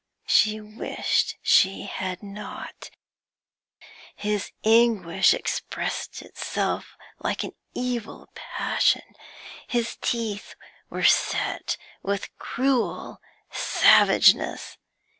[0.25, 2.89] She wished she had not;
[4.15, 9.03] his anguish expressed itself like an evil passion;
[9.67, 10.55] his teeth
[10.89, 14.75] were set with a cruel savageness.